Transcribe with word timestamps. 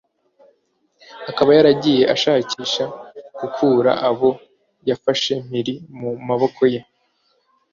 akaba 1.29 1.49
yaragiye 1.57 2.03
ashakisha 2.15 2.83
gukura 3.39 3.91
abo 4.09 4.29
yafashe 4.89 5.33
mpiri 5.47 5.73
mu 5.99 6.09
maboko 6.27 6.61
ye 6.73 6.79